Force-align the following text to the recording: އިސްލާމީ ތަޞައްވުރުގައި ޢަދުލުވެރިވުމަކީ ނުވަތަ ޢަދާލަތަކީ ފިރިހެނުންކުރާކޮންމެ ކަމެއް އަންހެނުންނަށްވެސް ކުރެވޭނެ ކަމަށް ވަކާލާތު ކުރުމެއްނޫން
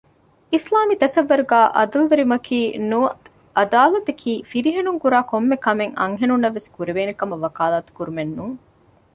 އިސްލާމީ 0.53 0.93
ތަޞައްވުރުގައި 1.01 1.67
ޢަދުލުވެރިވުމަކީ 1.77 2.57
ނުވަތަ 2.89 3.29
ޢަދާލަތަކީ 3.57 4.31
ފިރިހެނުންކުރާކޮންމެ 4.49 5.55
ކަމެއް 5.65 5.95
އަންހެނުންނަށްވެސް 5.99 6.71
ކުރެވޭނެ 6.75 7.13
ކަމަށް 7.19 7.43
ވަކާލާތު 7.45 7.89
ކުރުމެއްނޫން 7.97 8.57